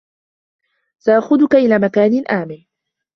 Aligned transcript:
سآخذك 0.99 1.55
إلى 1.55 1.79
مكان 1.79 2.25
آمن. 2.27 2.65